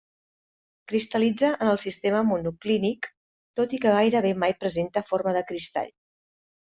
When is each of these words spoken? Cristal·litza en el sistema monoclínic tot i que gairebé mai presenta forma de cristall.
Cristal·litza 0.91 1.49
en 1.65 1.67
el 1.73 1.77
sistema 1.83 2.23
monoclínic 2.29 3.09
tot 3.59 3.75
i 3.79 3.81
que 3.83 3.91
gairebé 3.99 4.31
mai 4.45 4.55
presenta 4.65 5.05
forma 5.11 5.35
de 5.37 5.45
cristall. 5.53 5.93